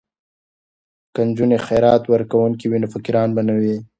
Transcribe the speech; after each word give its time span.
که 1.13 1.21
نجونې 1.27 1.57
خیرات 1.65 2.03
ورکوونکې 2.07 2.65
وي 2.67 2.79
نو 2.81 2.87
فقیران 2.93 3.29
به 3.35 3.41
نه 3.47 3.53
وي. 3.61 3.75